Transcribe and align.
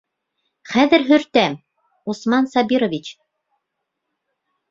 Хәҙер 0.69 1.03
һөртәм, 1.09 1.57
Усман 2.13 2.49
Сабирович. 2.53 3.13